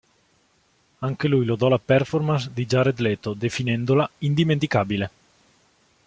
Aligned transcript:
Anche 1.01 1.27
lui 1.27 1.45
lodò 1.45 1.67
la 1.69 1.77
performance 1.77 2.49
di 2.51 2.65
Jared 2.65 2.97
Leto 2.97 3.33
definendola 3.35 4.09
"indimenticabile". 4.21 5.11